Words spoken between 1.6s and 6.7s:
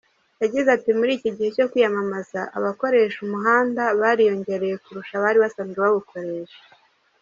kwiyamamaza, abakoresha umuhanda bariyongereye kurusha abari basanzwe bawukoresha.